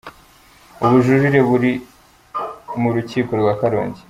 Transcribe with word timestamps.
ubujurire 0.83 1.39
buri 1.49 1.71
mu 2.81 2.89
rukiko 2.95 3.31
rwa 3.41 3.53
Karongi 3.59 3.99